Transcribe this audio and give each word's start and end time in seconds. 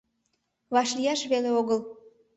Вашлияш 0.73 1.21
веле 1.31 1.49
огыл. 1.59 1.79